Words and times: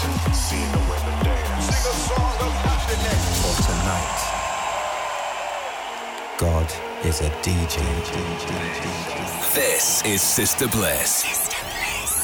For 0.00 0.06
tonight, 3.66 4.20
God 6.38 6.72
is 7.04 7.20
a 7.20 7.28
DJ. 7.42 7.76
This 9.54 10.02
is 10.06 10.22
Sister 10.22 10.68
Bliss. 10.68 11.49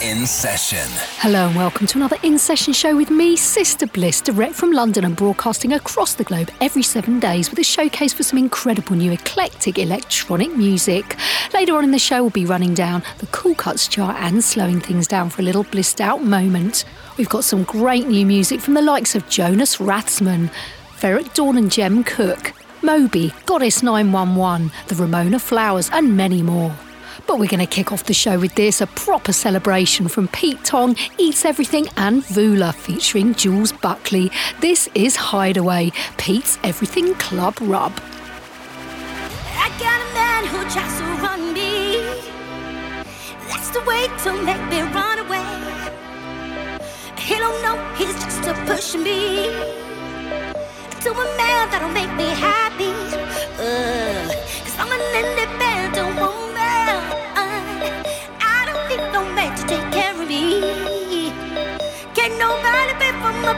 In 0.02 0.26
session. 0.26 0.86
Hello 1.20 1.46
and 1.46 1.56
welcome 1.56 1.86
to 1.86 1.96
another 1.96 2.18
in 2.22 2.38
session 2.38 2.74
show 2.74 2.94
with 2.94 3.08
me, 3.08 3.34
Sister 3.34 3.86
Bliss, 3.86 4.20
direct 4.20 4.54
from 4.54 4.70
London 4.72 5.06
and 5.06 5.16
broadcasting 5.16 5.72
across 5.72 6.14
the 6.14 6.24
globe 6.24 6.50
every 6.60 6.82
seven 6.82 7.18
days 7.18 7.48
with 7.48 7.58
a 7.58 7.64
showcase 7.64 8.12
for 8.12 8.22
some 8.22 8.38
incredible 8.38 8.94
new 8.94 9.10
eclectic 9.10 9.78
electronic 9.78 10.54
music. 10.54 11.16
Later 11.54 11.76
on 11.76 11.84
in 11.84 11.92
the 11.92 11.98
show, 11.98 12.20
we'll 12.20 12.30
be 12.30 12.44
running 12.44 12.74
down 12.74 13.02
the 13.18 13.26
Cool 13.28 13.54
Cuts 13.54 13.88
chart 13.88 14.16
and 14.20 14.44
slowing 14.44 14.80
things 14.80 15.06
down 15.06 15.30
for 15.30 15.40
a 15.40 15.44
little 15.44 15.64
blissed 15.64 16.02
out 16.02 16.22
moment. 16.22 16.84
We've 17.16 17.28
got 17.28 17.44
some 17.44 17.64
great 17.64 18.06
new 18.06 18.26
music 18.26 18.60
from 18.60 18.74
the 18.74 18.82
likes 18.82 19.14
of 19.14 19.26
Jonas 19.30 19.76
Rathsman, 19.76 20.50
Ferreck 20.98 21.32
Dawn 21.32 21.56
and 21.56 21.72
Jem 21.72 22.04
Cook, 22.04 22.52
Moby, 22.82 23.32
Goddess 23.46 23.82
911, 23.82 24.70
the 24.88 24.94
Ramona 24.94 25.38
Flowers, 25.38 25.88
and 25.90 26.16
many 26.18 26.42
more. 26.42 26.76
But 27.26 27.38
we're 27.38 27.48
going 27.48 27.60
to 27.60 27.66
kick 27.66 27.92
off 27.92 28.04
the 28.04 28.14
show 28.14 28.38
with 28.38 28.54
this 28.54 28.80
a 28.80 28.86
proper 28.86 29.32
celebration 29.32 30.08
from 30.08 30.28
Pete 30.28 30.62
Tong, 30.64 30.96
Eats 31.18 31.44
Everything, 31.44 31.88
and 31.96 32.22
Vula 32.22 32.74
featuring 32.74 33.34
Jules 33.34 33.72
Buckley. 33.72 34.30
This 34.60 34.88
is 34.94 35.16
Hideaway, 35.16 35.92
Pete's 36.18 36.58
Everything 36.62 37.14
Club 37.14 37.56
Rub. 37.60 37.92
I 39.58 39.68
got 39.78 40.00
a 40.00 40.14
man 40.14 40.44
who 40.46 40.58
tries 40.70 40.98
to 40.98 41.04
run 41.22 41.52
me. 41.52 41.98
That's 43.48 43.70
the 43.70 43.80
way 43.82 44.08
to 44.24 44.32
make 44.44 44.64
me 44.70 44.80
run 44.92 45.18
away. 45.20 45.44
He 47.18 47.34
don't 47.36 47.60
know 47.62 47.76
he's 47.96 48.14
just 48.22 48.46
a 48.46 48.54
pushing 48.66 49.02
me 49.02 49.46
to 51.00 51.10
a 51.10 51.36
man 51.36 51.70
that'll 51.70 51.88
make 51.90 52.12
me 52.14 52.28
happy. 52.34 52.92
Uh, 53.58 54.28
Cause 54.64 54.76
I'm 54.78 54.92
an 54.92 55.24
independent 55.24 55.75
nobody 63.16 63.42
pay 63.42 63.55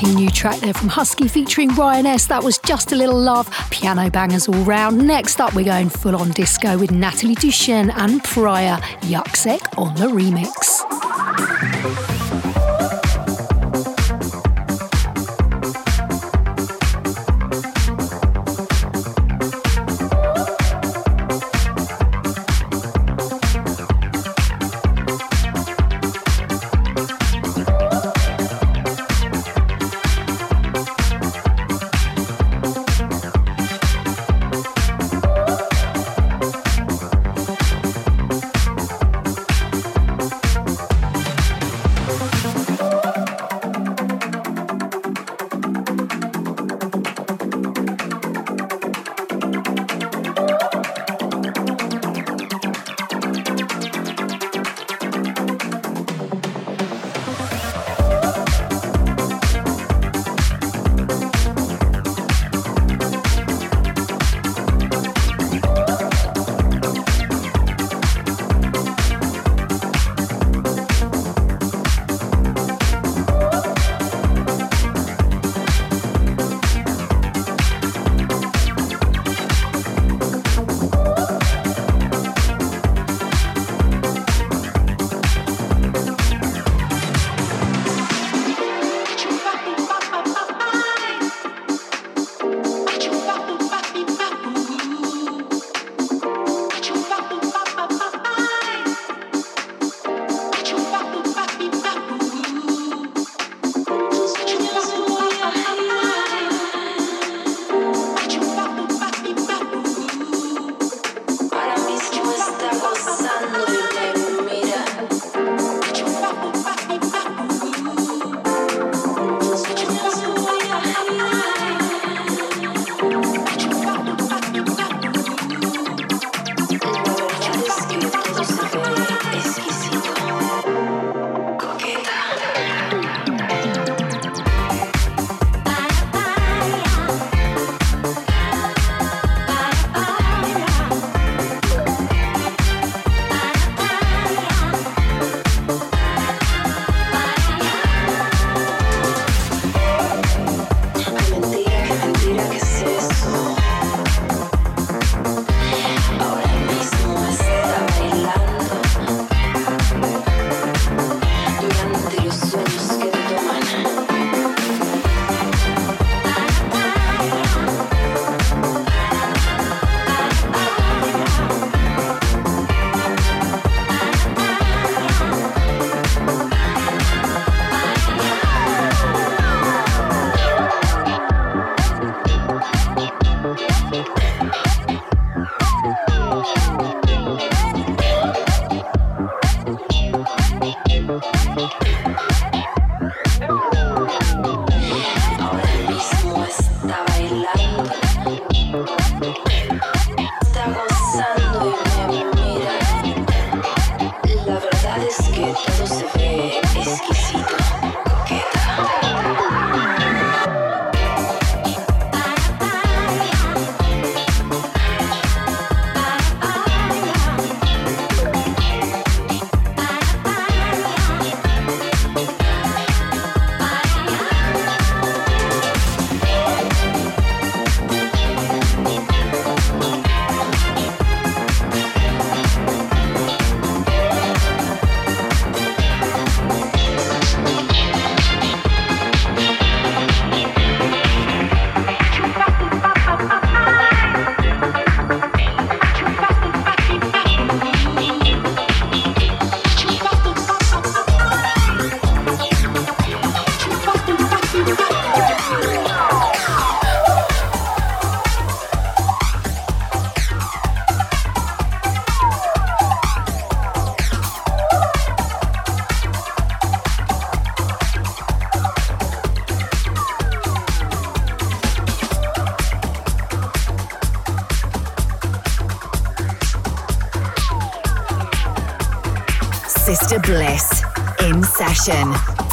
kicking 0.00 0.14
new 0.14 0.30
track 0.30 0.58
there 0.60 0.72
from 0.72 0.88
Husky 0.88 1.28
featuring 1.28 1.68
Ryan 1.74 2.06
S. 2.06 2.26
That 2.26 2.42
was 2.42 2.58
just 2.58 2.92
a 2.92 2.96
little 2.96 3.18
love. 3.18 3.50
Piano 3.70 4.08
bangers 4.08 4.48
all 4.48 4.64
round. 4.64 5.06
Next 5.06 5.40
up, 5.40 5.54
we're 5.54 5.64
going 5.64 5.90
full 5.90 6.16
on 6.16 6.30
disco 6.30 6.78
with 6.78 6.90
Natalie 6.90 7.34
Duchesne 7.34 7.90
and 7.90 8.24
Pryor 8.24 8.76
Yucksek 9.02 9.78
on 9.78 9.94
the 9.96 10.06
remix. 10.06 10.80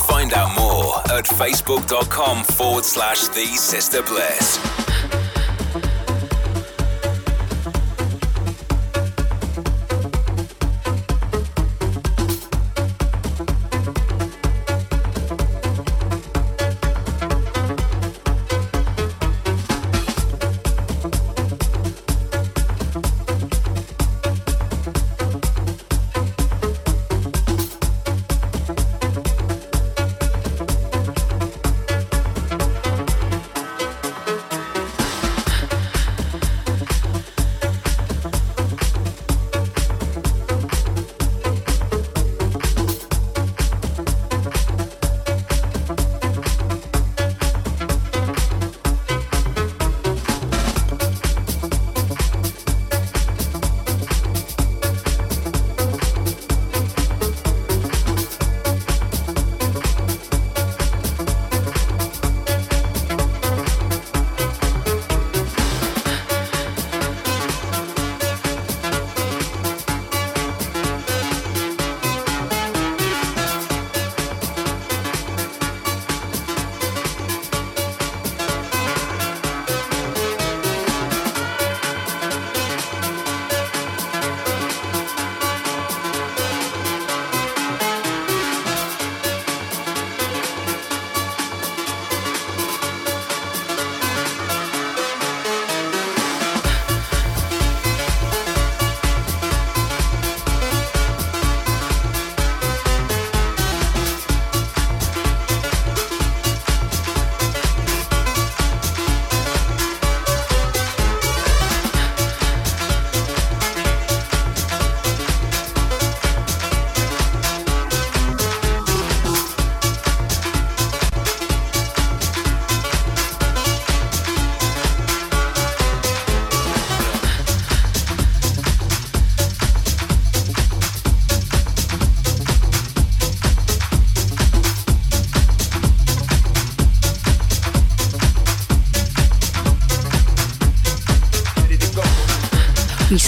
Find 0.07 0.31
out 0.31 0.55
more 0.57 0.99
at 1.11 1.25
facebook.com 1.25 2.45
forward 2.45 2.85
slash 2.85 3.27
the 3.27 3.45
Sister 3.57 4.01
Bliss. 4.03 4.76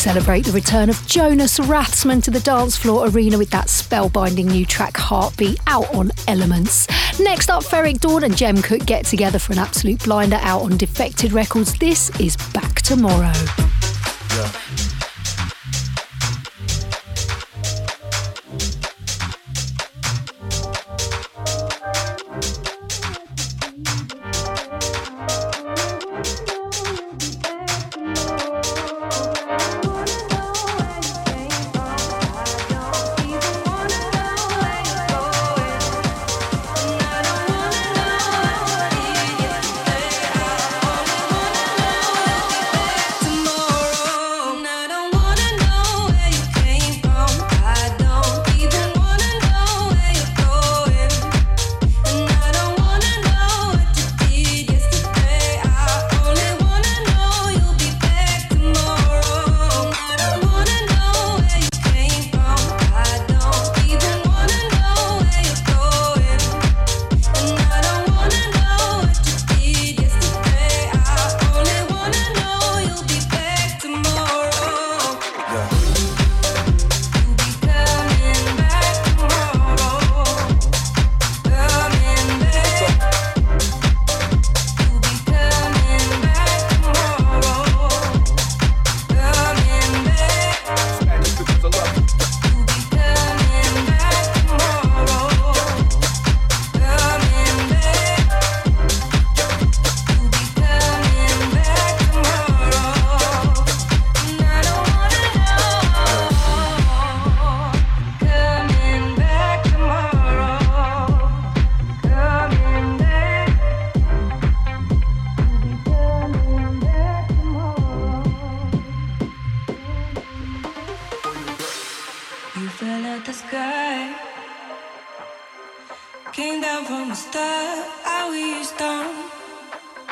Celebrate 0.09 0.43
the 0.43 0.51
return 0.51 0.89
of 0.89 1.05
Jonas 1.05 1.59
Rathsman 1.59 2.23
to 2.23 2.31
the 2.31 2.39
dance 2.39 2.75
floor 2.75 3.09
arena 3.09 3.37
with 3.37 3.51
that 3.51 3.67
spellbinding 3.67 4.45
new 4.45 4.65
track 4.65 4.97
Heartbeat 4.97 5.59
out 5.67 5.93
on 5.93 6.11
Elements. 6.27 6.87
Next 7.19 7.51
up, 7.51 7.63
Ferreck 7.63 7.99
Dawn 7.99 8.23
and 8.23 8.35
Jem 8.35 8.59
Cook 8.59 8.87
get 8.87 9.05
together 9.05 9.37
for 9.37 9.53
an 9.53 9.59
absolute 9.59 10.03
blinder 10.03 10.39
out 10.41 10.63
on 10.63 10.77
Defected 10.77 11.31
Records. 11.31 11.77
This 11.77 12.09
is 12.19 12.35
Back 12.53 12.81
Tomorrow. 12.81 13.68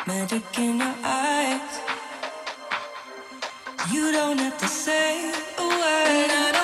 magic 0.08 0.58
in 0.58 0.78
your 0.78 0.96
eyes. 1.04 1.82
You 3.91 4.13
don't 4.13 4.39
have 4.39 4.58
to 4.58 4.67
say 4.67 5.32
a 5.58 5.67
word. 5.67 6.57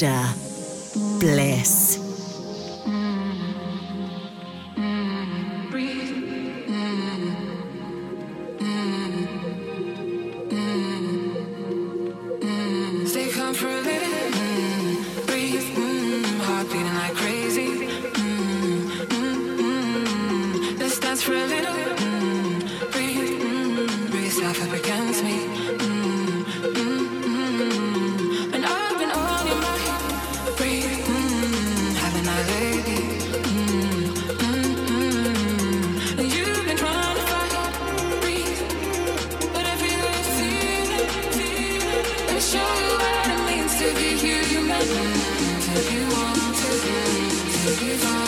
Sister 0.00 0.39
to 47.80 47.86
be 47.86 48.19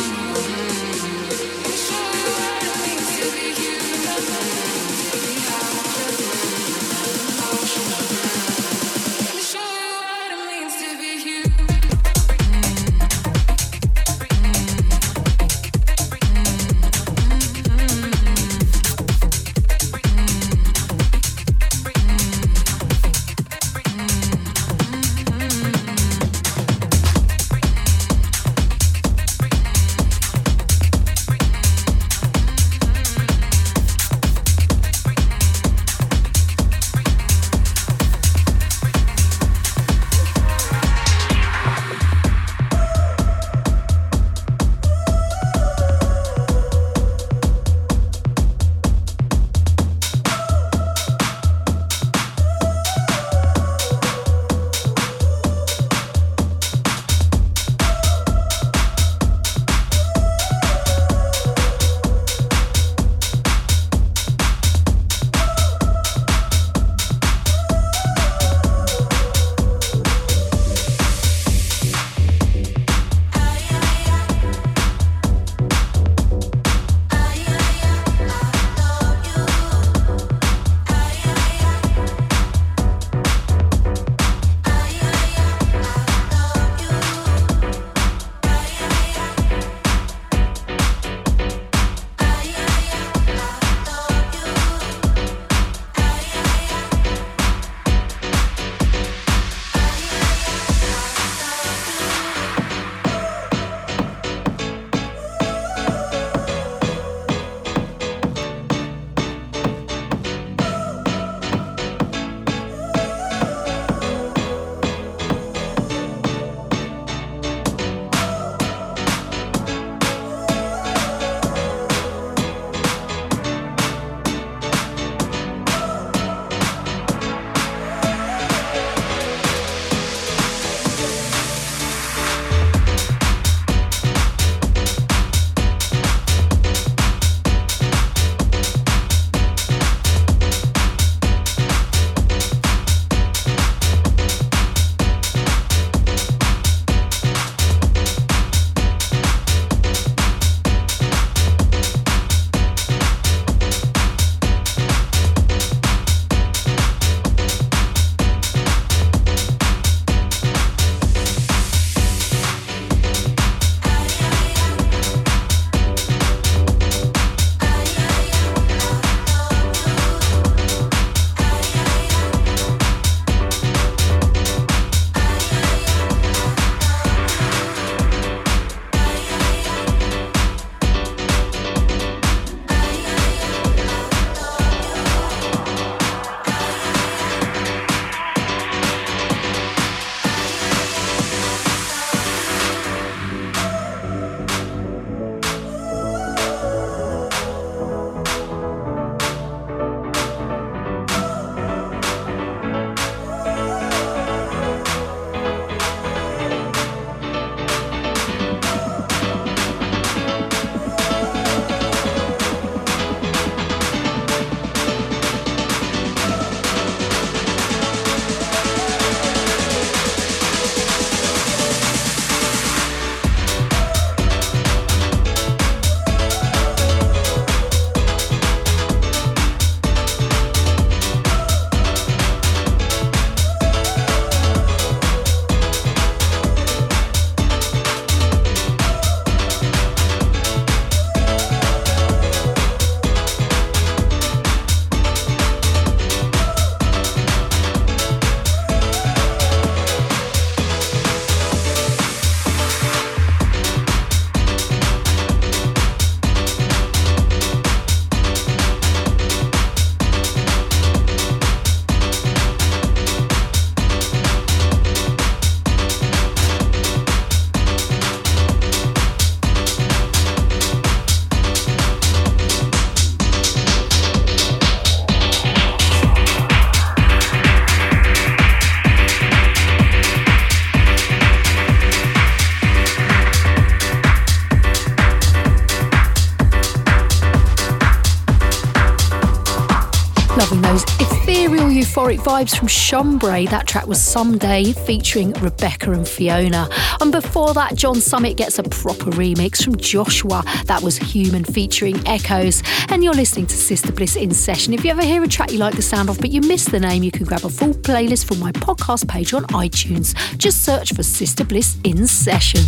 euphoric 292.02 292.18
vibes 292.18 292.56
from 292.56 292.68
Chambray. 292.68 293.46
That 293.46 293.66
track 293.66 293.86
was 293.86 294.00
Someday 294.00 294.72
featuring 294.72 295.32
Rebecca 295.34 295.92
and 295.92 296.06
Fiona. 296.06 296.68
And 297.00 297.12
before 297.12 297.54
that, 297.54 297.76
John 297.76 297.96
Summit 297.96 298.36
gets 298.36 298.58
a 298.58 298.64
proper 298.64 299.10
remix 299.12 299.64
from 299.64 299.76
Joshua. 299.76 300.42
That 300.66 300.82
was 300.82 300.96
Human 300.96 301.44
featuring 301.44 301.96
Echoes. 302.06 302.62
And 302.88 303.04
you're 303.04 303.14
listening 303.14 303.46
to 303.46 303.56
Sister 303.56 303.92
Bliss 303.92 304.16
in 304.16 304.32
session. 304.32 304.72
If 304.74 304.84
you 304.84 304.90
ever 304.90 305.04
hear 305.04 305.22
a 305.22 305.28
track 305.28 305.52
you 305.52 305.58
like 305.58 305.76
the 305.76 305.82
sound 305.82 306.08
of 306.08 306.18
but 306.18 306.30
you 306.30 306.40
miss 306.40 306.64
the 306.64 306.80
name, 306.80 307.02
you 307.02 307.12
can 307.12 307.24
grab 307.24 307.44
a 307.44 307.50
full 307.50 307.74
playlist 307.74 308.26
from 308.26 308.40
my 308.40 308.52
podcast 308.52 309.08
page 309.08 309.32
on 309.32 309.44
iTunes. 309.44 310.14
Just 310.38 310.64
search 310.64 310.94
for 310.94 311.02
Sister 311.02 311.44
Bliss 311.44 311.76
in 311.84 312.06
session. 312.06 312.62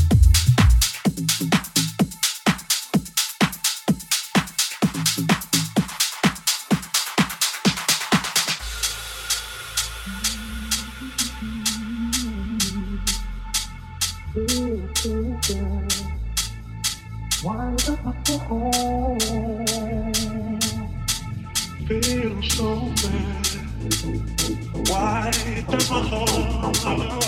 wide, 24.95 25.35
there's 25.69 25.91
a 25.91 25.95
hole. 25.95 27.24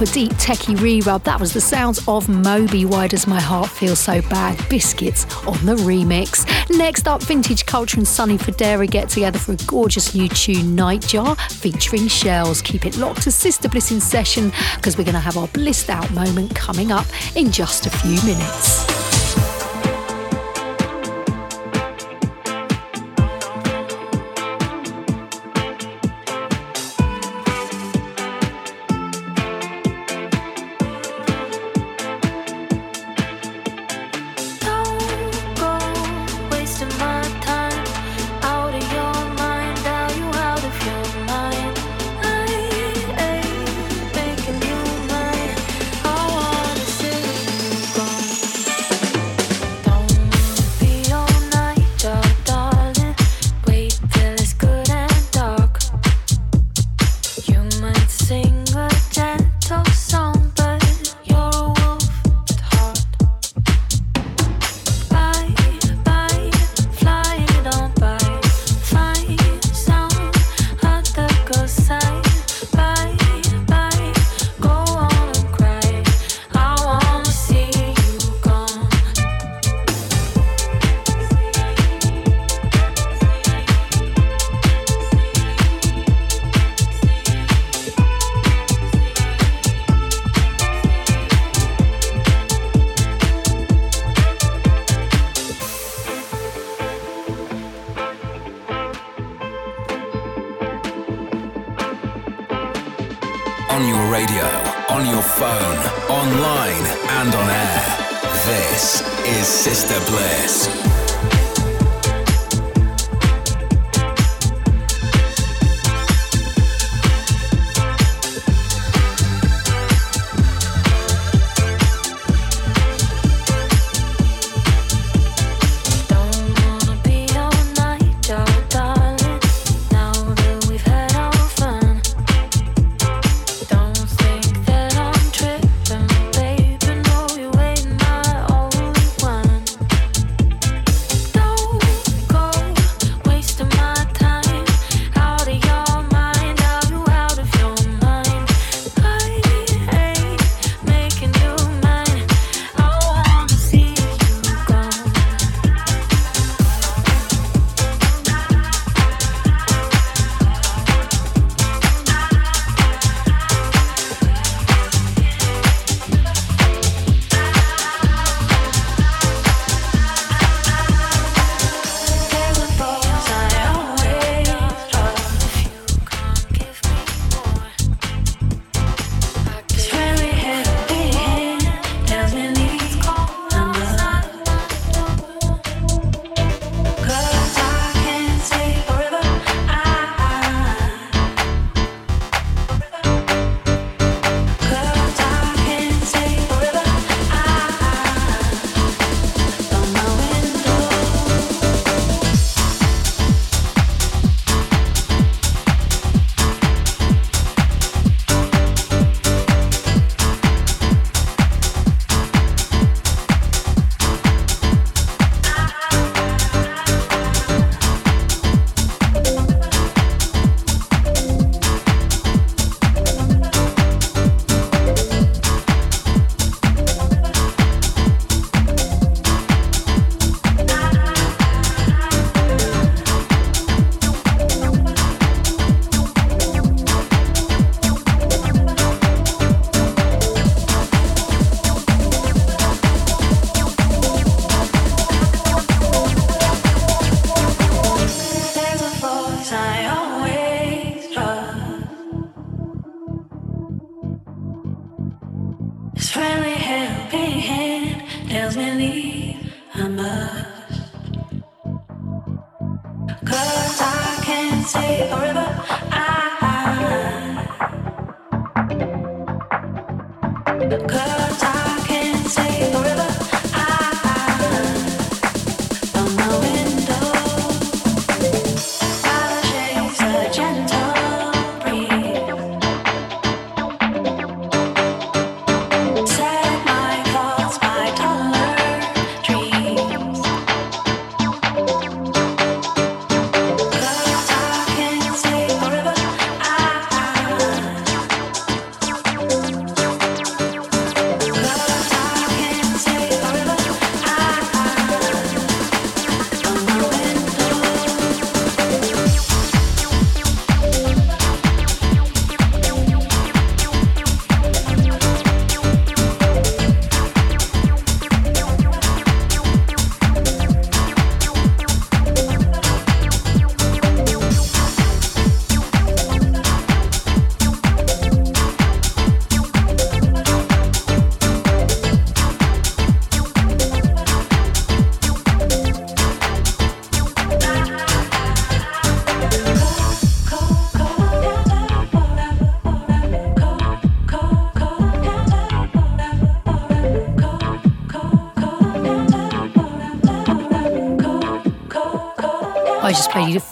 Proper 0.00 0.14
deep 0.14 0.32
techie 0.32 0.80
re-rub. 0.80 1.24
That 1.24 1.38
was 1.38 1.52
the 1.52 1.60
sounds 1.60 2.00
of 2.08 2.26
Moby. 2.26 2.86
Why 2.86 3.06
does 3.06 3.26
my 3.26 3.38
heart 3.38 3.68
feel 3.68 3.94
so 3.94 4.22
bad? 4.22 4.58
Biscits 4.70 5.26
on 5.46 5.66
the 5.66 5.74
remix. 5.74 6.46
Next 6.74 7.06
up, 7.06 7.22
Vintage 7.22 7.66
Culture 7.66 7.98
and 7.98 8.08
Sonny 8.08 8.38
Fodera 8.38 8.90
get 8.90 9.10
together 9.10 9.38
for 9.38 9.52
a 9.52 9.56
gorgeous 9.66 10.14
new 10.14 10.30
tune, 10.30 10.74
Nightjar, 10.74 11.38
featuring 11.52 12.08
Shells. 12.08 12.62
Keep 12.62 12.86
it 12.86 12.96
locked 12.96 13.20
to 13.24 13.30
Sister 13.30 13.68
Bliss 13.68 13.90
in 13.90 14.00
session 14.00 14.52
because 14.76 14.96
we're 14.96 15.04
going 15.04 15.12
to 15.12 15.20
have 15.20 15.36
our 15.36 15.48
blissed 15.48 15.90
out 15.90 16.10
moment 16.12 16.54
coming 16.54 16.90
up 16.90 17.06
in 17.36 17.52
just 17.52 17.84
a 17.84 17.90
few 17.90 18.16
minutes. 18.22 18.89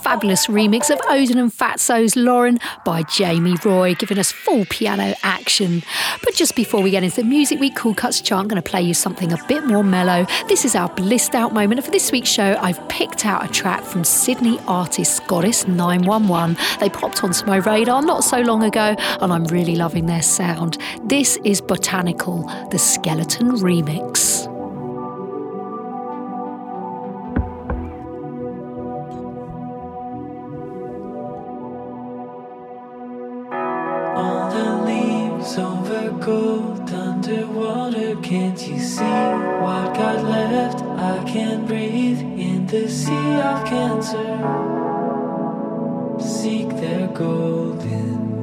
Fabulous 0.09 0.47
remix 0.47 0.89
of 0.89 0.99
Oden 1.01 1.37
and 1.37 1.53
Fatzo's 1.53 2.17
Lauren 2.17 2.59
by 2.83 3.03
Jamie 3.03 3.59
Roy, 3.63 3.95
giving 3.95 4.19
us 4.19 4.33
full 4.33 4.65
piano 4.71 5.13
action. 5.23 5.83
But 6.25 6.33
just 6.33 6.57
before 6.57 6.81
we 6.81 6.91
get 6.91 7.05
into 7.05 7.17
the 7.17 7.25
Music 7.25 7.61
Week 7.61 7.77
Cool 7.77 7.93
Cuts 7.93 8.23
chart, 8.23 8.41
I'm 8.41 8.49
going 8.49 8.61
to 8.61 8.67
play 8.67 8.81
you 8.81 8.95
something 8.95 9.35
a 9.35 9.45
bit 9.49 9.67
more 9.67 9.85
mellow. 9.85 10.27
This 10.49 10.65
is 10.65 10.75
our 10.75 10.89
blissed 10.89 11.35
out 11.35 11.53
moment. 11.53 11.85
For 11.85 11.91
this 11.91 12.11
week's 12.11 12.31
show, 12.31 12.57
I've 12.59 12.89
picked 12.89 13.27
out 13.27 13.45
a 13.45 13.53
track 13.53 13.85
from 13.85 14.03
Sydney 14.03 14.59
artist 14.67 15.27
Goddess 15.27 15.69
911. 15.69 16.57
They 16.81 16.89
popped 16.89 17.23
onto 17.23 17.45
my 17.45 17.59
radar 17.59 18.01
not 18.01 18.25
so 18.25 18.41
long 18.41 18.63
ago, 18.63 18.97
and 19.21 19.31
I'm 19.31 19.45
really 19.45 19.77
loving 19.77 20.07
their 20.07 20.23
sound. 20.23 20.79
This 21.05 21.37
is 21.45 21.61
Botanical, 21.61 22.45
the 22.71 22.79
Skeleton 22.79 23.51
Remix. 23.59 24.38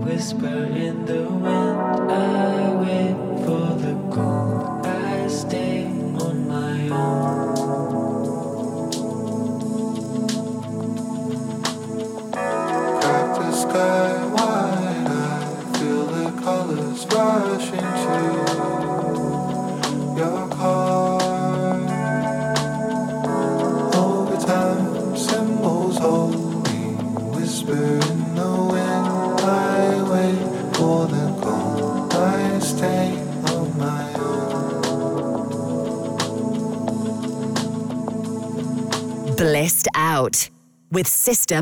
Of 0.08 0.78
in 0.78 1.06
the 1.06 1.24
wind. 1.24 1.76
golden 2.06 2.75
way. 40.26 40.50
with 40.92 41.08
Sister 41.08 41.62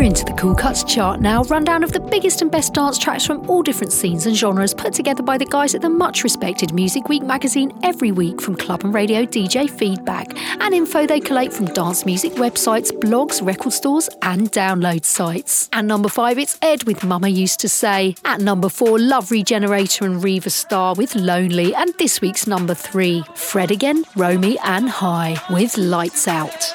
Bliss. 0.00 0.24
Cuts 0.56 0.84
chart 0.84 1.20
now, 1.20 1.42
rundown 1.44 1.84
of 1.84 1.92
the 1.92 2.00
biggest 2.00 2.40
and 2.40 2.50
best 2.50 2.72
dance 2.72 2.96
tracks 2.96 3.26
from 3.26 3.48
all 3.48 3.62
different 3.62 3.92
scenes 3.92 4.24
and 4.26 4.34
genres 4.34 4.72
put 4.72 4.94
together 4.94 5.22
by 5.22 5.36
the 5.36 5.44
guys 5.44 5.74
at 5.74 5.82
the 5.82 5.88
much 5.88 6.24
respected 6.24 6.72
Music 6.72 7.08
Week 7.08 7.22
magazine 7.22 7.78
every 7.82 8.10
week 8.10 8.40
from 8.40 8.56
club 8.56 8.82
and 8.82 8.94
radio 8.94 9.26
DJ 9.26 9.68
feedback 9.68 10.34
and 10.60 10.74
info 10.74 11.06
they 11.06 11.20
collate 11.20 11.52
from 11.52 11.66
dance 11.66 12.06
music 12.06 12.32
websites, 12.32 12.90
blogs, 12.90 13.44
record 13.44 13.72
stores, 13.72 14.08
and 14.22 14.50
download 14.52 15.04
sites. 15.04 15.68
At 15.72 15.84
number 15.84 16.08
five, 16.08 16.38
it's 16.38 16.58
Ed 16.62 16.84
with 16.84 17.04
Mama 17.04 17.28
Used 17.28 17.60
to 17.60 17.68
Say. 17.68 18.14
At 18.24 18.40
number 18.40 18.70
four, 18.70 18.98
Love 18.98 19.30
Regenerator 19.30 20.06
and 20.06 20.24
Riva 20.24 20.50
Starr 20.50 20.94
with 20.94 21.14
Lonely. 21.14 21.74
And 21.74 21.92
this 21.98 22.20
week's 22.20 22.46
number 22.46 22.74
three, 22.74 23.22
Fred 23.34 23.70
again, 23.70 24.04
Romy 24.16 24.58
and 24.64 24.88
HAAi 24.88 25.54
with 25.54 25.76
Lights 25.76 26.26
Out. 26.26 26.72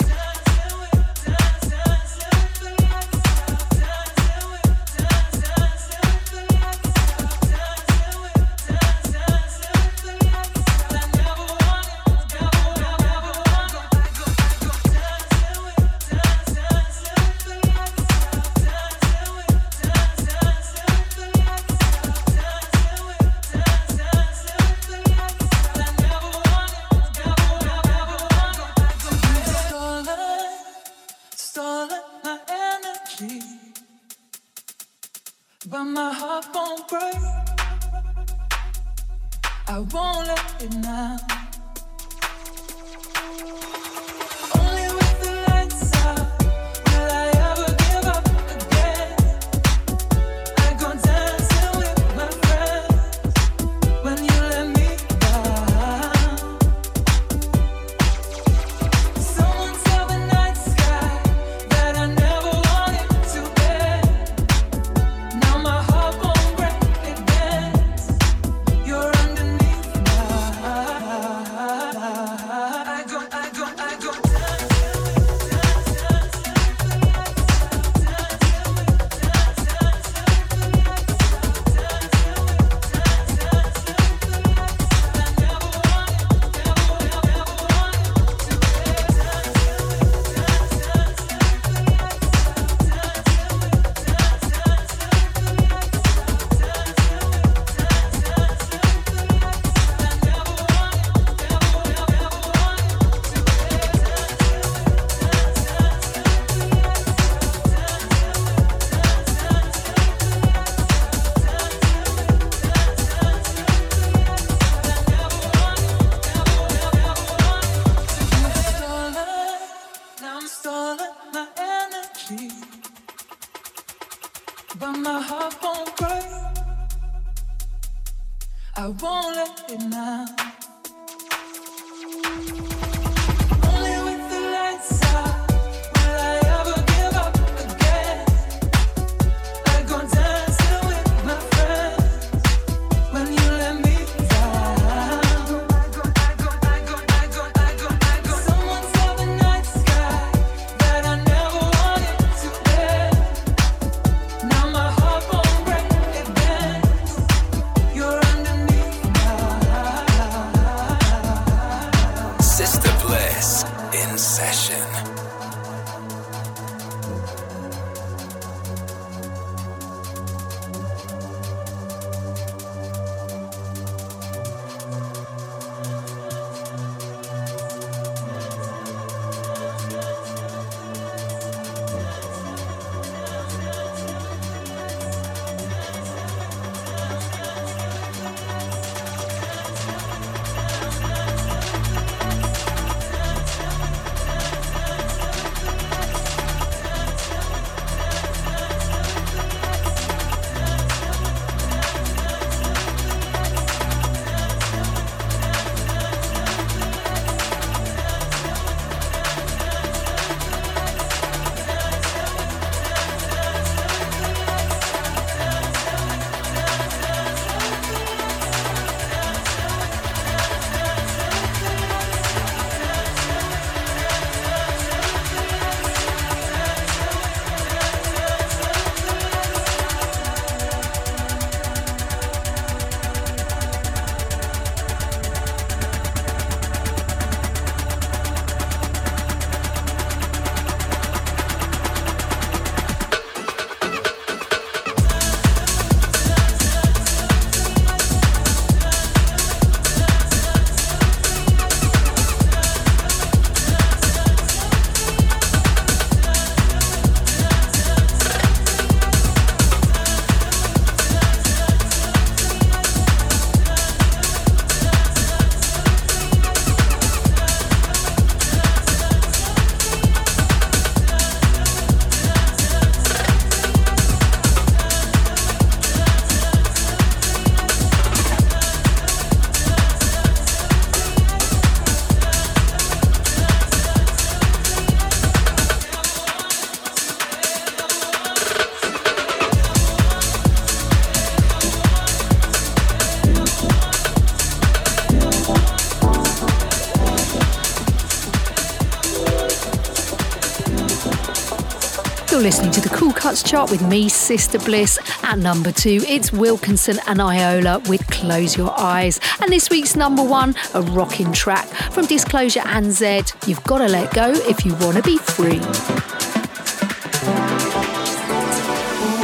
Listening 302.45 302.71
to 302.73 302.81
the 302.81 302.89
Cool 302.89 303.11
Cuts 303.11 303.41
chart 303.41 303.71
with 303.71 303.81
me, 303.81 304.07
Sister 304.07 304.59
Bliss. 304.59 304.99
At 305.23 305.39
number 305.39 305.71
two, 305.71 306.03
it's 306.07 306.31
Wilkinson 306.31 306.99
and 307.07 307.19
Iola 307.19 307.79
with 307.89 308.05
Close 308.11 308.55
Your 308.55 308.71
Eyes. 308.79 309.19
And 309.41 309.51
this 309.51 309.71
week's 309.71 309.95
number 309.95 310.23
one, 310.23 310.53
a 310.75 310.83
rocking 310.83 311.33
track 311.33 311.65
from 311.65 312.05
Disclosure 312.05 312.61
and 312.63 312.85
Zedd. 312.85 313.33
You've 313.47 313.63
got 313.63 313.79
to 313.79 313.87
let 313.87 314.13
go 314.13 314.31
if 314.31 314.63
you 314.63 314.75
want 314.75 314.95
to 314.97 315.01
be 315.01 315.17
free. 315.17 315.59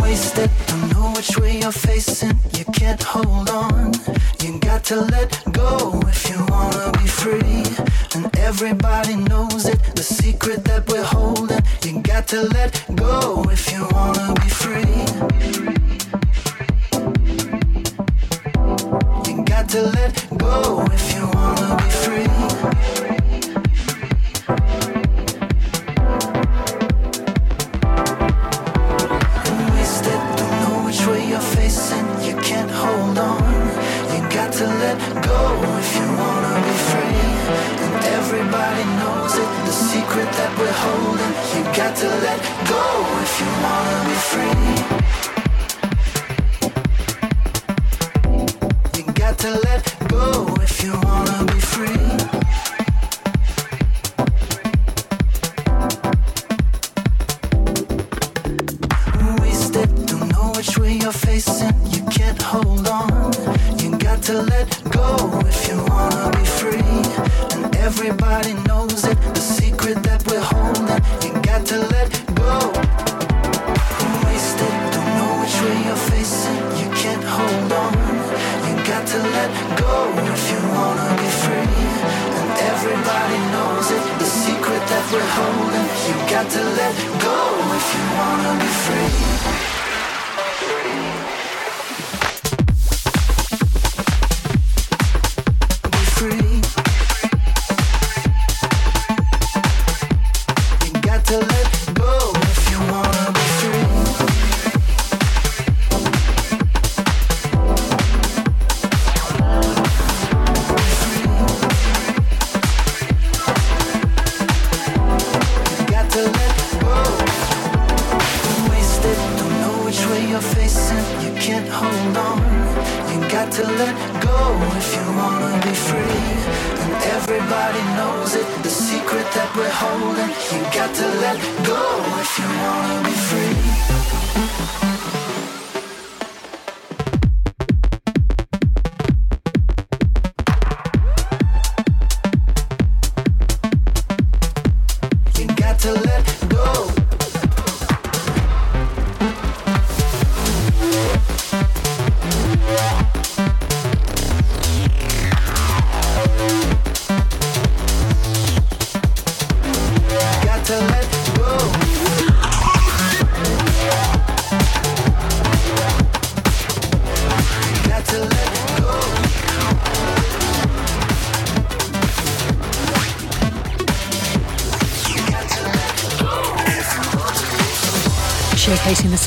Wasted, 0.01 0.49
which 1.21 1.37
way 1.37 1.59
you're 1.59 1.71
facing. 1.71 2.35
You 2.57 2.65
can't 2.73 3.03
hold 3.03 3.47
on. 3.51 3.91
You 4.41 4.59
got 4.59 4.83
to 4.85 5.01
let 5.01 5.29
go 5.51 6.01
if 6.07 6.27
you 6.27 6.37
want 6.49 6.73
to 6.73 6.91
be 6.97 7.05
free. 7.05 7.63
And 8.15 8.35
everybody 8.39 9.15
knows 9.17 9.67
it, 9.67 9.79
the 9.95 10.01
secret 10.01 10.63
that 10.63 10.89
we're 10.89 11.03
holding. 11.03 11.61
You 11.85 12.01
got 12.01 12.27
to 12.29 12.41
let 12.41 12.71
go 12.95 13.45
if 13.51 13.71
you 13.71 13.87
wanna 13.91 14.33
be 14.41 14.49
free. 14.61 14.97
You 19.27 19.45
got 19.45 19.69
to 19.69 19.81
let 19.97 20.13
go 20.39 20.87
if 20.91 21.13
you 21.13 21.29
wanna 21.35 21.77
be 21.83 21.89
free. 22.03 23.10
To 42.01 42.07
let 42.07 42.39
go 42.67 42.83
if 43.21 43.39
you 43.39 43.47
wanna 43.63 44.09
be 44.09 44.15
free. 44.15 44.90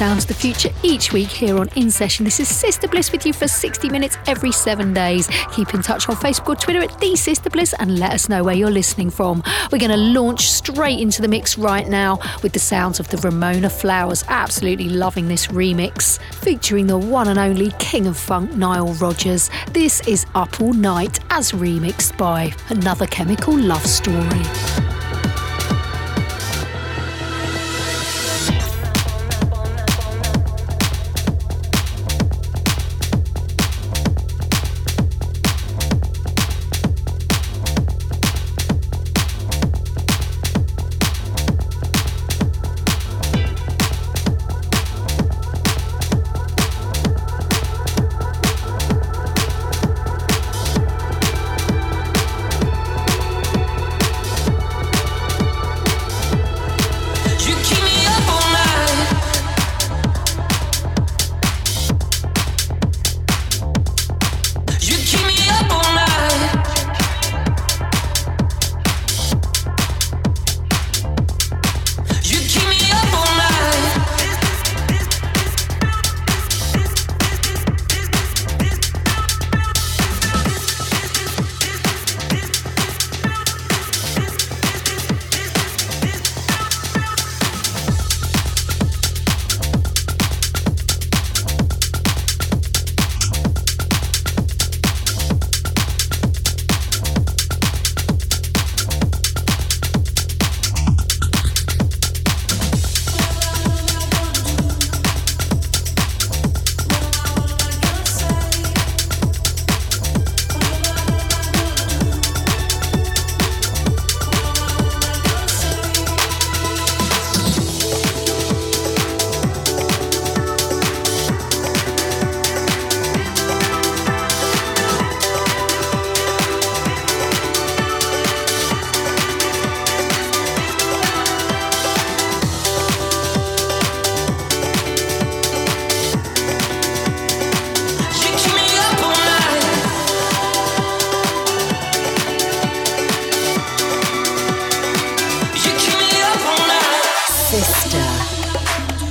Sounds 0.04 0.26
the 0.26 0.34
future 0.34 0.68
each 0.82 1.14
week 1.14 1.30
here 1.30 1.56
on 1.56 1.66
In 1.76 1.90
Session. 1.90 2.26
This 2.26 2.38
is 2.38 2.46
Sister 2.46 2.86
Bliss 2.86 3.10
with 3.10 3.24
you 3.24 3.32
for 3.32 3.48
60 3.48 3.88
minutes 3.88 4.18
every 4.26 4.52
seven 4.52 4.92
days. 4.92 5.30
Keep 5.52 5.72
in 5.72 5.80
touch 5.80 6.10
on 6.10 6.16
Facebook 6.16 6.48
or 6.50 6.56
Twitter 6.56 6.82
at 6.82 7.00
The 7.00 7.16
Sister 7.16 7.48
Bliss 7.48 7.74
and 7.78 7.98
let 7.98 8.12
us 8.12 8.28
know 8.28 8.44
where 8.44 8.54
you're 8.54 8.70
listening 8.70 9.08
from. 9.08 9.42
We're 9.72 9.78
going 9.78 9.90
to 9.92 9.96
launch 9.96 10.50
straight 10.50 11.00
into 11.00 11.22
the 11.22 11.28
mix 11.28 11.56
right 11.56 11.88
now 11.88 12.18
with 12.42 12.52
the 12.52 12.58
sounds 12.58 13.00
of 13.00 13.08
the 13.08 13.16
Ramona 13.16 13.70
Flowers. 13.70 14.24
Absolutely 14.28 14.90
loving 14.90 15.26
this 15.26 15.46
remix 15.46 16.20
featuring 16.34 16.86
the 16.86 16.98
one 16.98 17.28
and 17.28 17.38
only 17.38 17.70
King 17.78 18.06
of 18.06 18.18
Funk, 18.18 18.52
Nile 18.52 18.92
Rodgers. 18.94 19.48
This 19.72 20.06
is 20.06 20.26
Up 20.34 20.60
All 20.60 20.74
Night 20.74 21.18
as 21.30 21.52
remixed 21.52 22.18
by 22.18 22.52
Another 22.68 23.06
Chemical 23.06 23.56
Love 23.56 23.86
Story. 23.86 24.63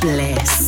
Bliss. 0.04 0.63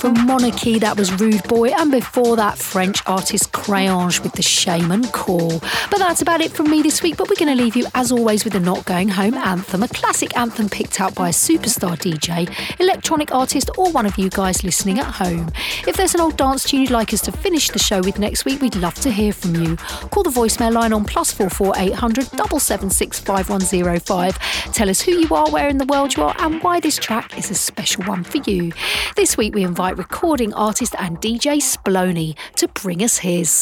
From 0.00 0.26
Monarchy, 0.26 0.78
that 0.78 0.96
was 0.96 1.12
Rude 1.20 1.42
Boy, 1.44 1.68
and 1.68 1.90
before 1.90 2.34
that, 2.36 2.56
French 2.56 3.02
artist 3.06 3.49
With 3.68 4.32
the 4.32 4.42
Shaman 4.42 5.04
Call. 5.08 5.60
But 5.90 5.98
that's 5.98 6.22
about 6.22 6.40
it 6.40 6.50
from 6.50 6.68
me 6.68 6.82
this 6.82 7.02
week, 7.02 7.16
but 7.16 7.28
we're 7.28 7.36
going 7.36 7.56
to 7.56 7.62
leave 7.62 7.76
you, 7.76 7.86
as 7.94 8.10
always, 8.10 8.42
with 8.42 8.54
the 8.54 8.60
Not 8.60 8.84
Going 8.84 9.08
Home 9.08 9.34
anthem, 9.34 9.82
a 9.84 9.88
classic 9.88 10.36
anthem 10.36 10.68
picked 10.68 11.00
out 11.00 11.14
by 11.14 11.28
a 11.28 11.32
superstar 11.32 11.96
DJ, 11.96 12.50
electronic 12.80 13.32
artist, 13.32 13.70
or 13.78 13.92
one 13.92 14.06
of 14.06 14.18
you 14.18 14.28
guys 14.28 14.64
listening 14.64 14.98
at 14.98 15.06
home. 15.06 15.52
If 15.86 15.96
there's 15.96 16.14
an 16.14 16.20
old 16.20 16.36
dance 16.36 16.64
tune 16.64 16.80
you'd 16.80 16.90
like 16.90 17.12
us 17.12 17.20
to 17.22 17.32
finish 17.32 17.68
the 17.68 17.78
show 17.78 18.00
with 18.00 18.18
next 18.18 18.44
week, 18.44 18.60
we'd 18.60 18.74
love 18.74 18.94
to 18.96 19.10
hear 19.10 19.32
from 19.32 19.54
you. 19.54 19.76
Call 19.76 20.24
the 20.24 20.30
voicemail 20.30 20.72
line 20.72 20.92
on 20.92 21.04
plus 21.04 21.30
four 21.32 21.50
four 21.50 21.72
eight 21.76 21.94
hundred 21.94 22.28
double 22.32 22.58
seven 22.58 22.90
six 22.90 23.20
five 23.20 23.48
one 23.48 23.60
zero 23.60 24.00
five. 24.00 24.36
Tell 24.72 24.90
us 24.90 25.00
who 25.00 25.12
you 25.12 25.32
are, 25.34 25.50
where 25.50 25.68
in 25.68 25.78
the 25.78 25.86
world 25.86 26.16
you 26.16 26.24
are, 26.24 26.34
and 26.38 26.62
why 26.62 26.80
this 26.80 26.96
track 26.96 27.38
is 27.38 27.50
a 27.50 27.54
special 27.54 28.04
one 28.04 28.24
for 28.24 28.38
you. 28.38 28.72
This 29.16 29.36
week 29.36 29.54
we 29.54 29.62
invite 29.62 29.96
recording 29.96 30.52
artist 30.54 30.94
and 30.98 31.20
DJ 31.20 31.58
Splony 31.58 32.36
to 32.56 32.66
bring 32.68 33.02
us 33.02 33.18
his. 33.18 33.59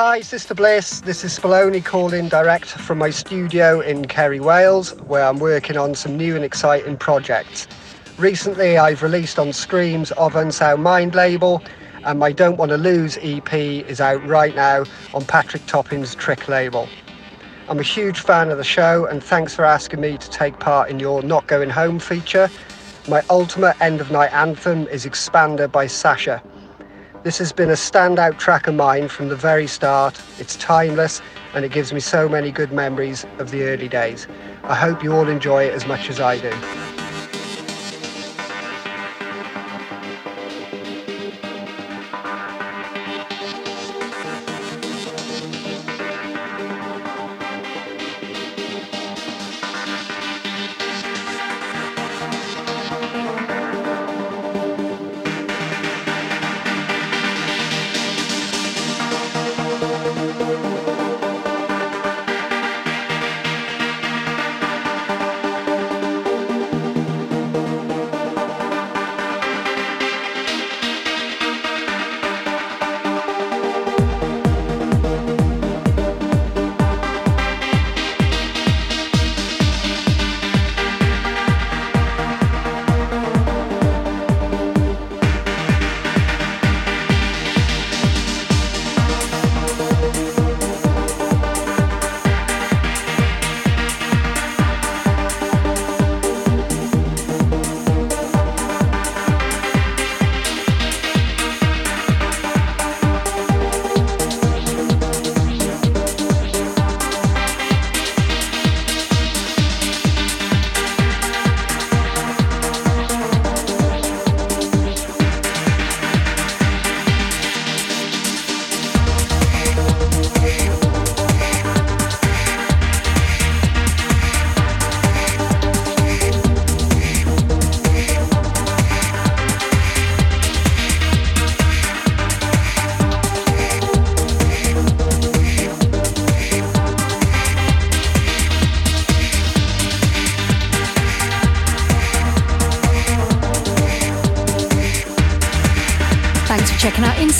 Hi, 0.00 0.20
Sister 0.20 0.54
Bliss. 0.54 1.00
This 1.00 1.24
is 1.24 1.36
Spalloni 1.36 1.84
calling 1.84 2.28
direct 2.28 2.66
from 2.66 2.98
my 2.98 3.10
studio 3.10 3.80
in 3.80 4.04
Kerry, 4.04 4.38
Wales, 4.38 4.94
where 5.08 5.24
I'm 5.24 5.40
working 5.40 5.76
on 5.76 5.96
some 5.96 6.16
new 6.16 6.36
and 6.36 6.44
exciting 6.44 6.96
projects. 6.96 7.66
Recently, 8.16 8.78
I've 8.78 9.02
released 9.02 9.40
on 9.40 9.48
Skream's 9.48 10.12
Of 10.12 10.36
Unsound 10.36 10.84
Mind 10.84 11.16
label, 11.16 11.64
and 12.04 12.20
my 12.20 12.30
Don't 12.30 12.58
Want 12.58 12.68
to 12.68 12.76
Lose 12.76 13.18
EP 13.22 13.52
is 13.52 14.00
out 14.00 14.24
right 14.24 14.54
now 14.54 14.84
on 15.14 15.24
Patrick 15.24 15.66
Topping's 15.66 16.14
Trick 16.14 16.46
label. 16.46 16.88
I'm 17.68 17.80
a 17.80 17.82
huge 17.82 18.20
fan 18.20 18.52
of 18.52 18.58
the 18.58 18.62
show, 18.62 19.04
and 19.06 19.20
thanks 19.20 19.52
for 19.52 19.64
asking 19.64 20.00
me 20.00 20.16
to 20.16 20.30
take 20.30 20.60
part 20.60 20.90
in 20.90 21.00
your 21.00 21.22
Not 21.22 21.48
Going 21.48 21.70
Home 21.70 21.98
feature. 21.98 22.48
My 23.08 23.24
ultimate 23.30 23.74
end 23.80 24.00
of 24.00 24.12
night 24.12 24.32
anthem 24.32 24.86
is 24.86 25.06
Xpander 25.06 25.68
by 25.68 25.88
Sasha. 25.88 26.40
This 27.24 27.38
has 27.38 27.52
been 27.52 27.68
a 27.68 27.72
standout 27.72 28.38
track 28.38 28.68
of 28.68 28.76
mine 28.76 29.08
from 29.08 29.28
the 29.28 29.34
very 29.34 29.66
start. 29.66 30.20
It's 30.38 30.54
timeless 30.54 31.20
and 31.52 31.64
it 31.64 31.72
gives 31.72 31.92
me 31.92 31.98
so 31.98 32.28
many 32.28 32.52
good 32.52 32.72
memories 32.72 33.26
of 33.38 33.50
the 33.50 33.64
early 33.64 33.88
days. 33.88 34.28
I 34.62 34.76
hope 34.76 35.02
you 35.02 35.12
all 35.12 35.28
enjoy 35.28 35.64
it 35.64 35.74
as 35.74 35.84
much 35.84 36.08
as 36.10 36.20
I 36.20 36.38
do. 36.38 37.07